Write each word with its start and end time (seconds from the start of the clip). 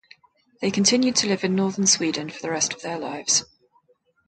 They 0.61 0.71
continued 0.71 1.15
to 1.17 1.27
live 1.27 1.43
in 1.43 1.53
northern 1.53 1.85
Sweden 1.85 2.31
for 2.31 2.41
the 2.41 2.49
rest 2.49 2.73
of 2.73 2.81
their 2.81 2.97
lives. 2.97 3.45